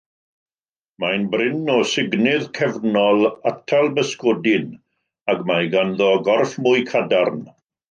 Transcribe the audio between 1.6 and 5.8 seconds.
o sugnydd cefnol atalbysgodyn ac mae